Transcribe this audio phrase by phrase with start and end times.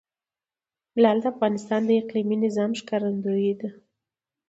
[1.01, 3.69] لعل د افغانستان د اقلیمي نظام ښکارندوی ده.